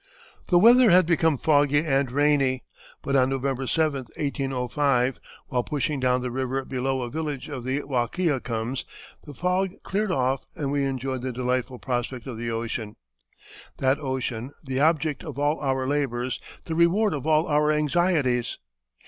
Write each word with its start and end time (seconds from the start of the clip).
The 0.47 0.57
weather 0.57 0.89
had 0.89 1.05
become 1.05 1.37
foggy 1.37 1.85
and 1.85 2.11
rainy, 2.11 2.63
but 3.03 3.15
on 3.15 3.29
November 3.29 3.67
7, 3.67 4.05
1805, 4.17 5.19
while 5.49 5.63
pushing 5.63 5.99
down 5.99 6.23
the 6.23 6.31
river 6.31 6.65
below 6.65 7.03
a 7.03 7.09
village 7.11 7.47
of 7.49 7.63
the 7.63 7.83
Wahkiacums, 7.83 8.83
the 9.27 9.35
"fog 9.35 9.73
cleared 9.83 10.11
off 10.11 10.41
and 10.55 10.71
we 10.71 10.85
enjoyed 10.85 11.21
the 11.21 11.31
delightful 11.31 11.77
prospect 11.77 12.25
of 12.25 12.39
the 12.39 12.49
ocean 12.49 12.95
that 13.77 13.99
ocean, 13.99 14.49
the 14.63 14.79
object 14.79 15.23
of 15.23 15.37
all 15.37 15.59
our 15.59 15.87
labors, 15.87 16.39
the 16.65 16.73
reward 16.73 17.13
of 17.13 17.27
all 17.27 17.45
our 17.45 17.71
anxieties. 17.71 18.57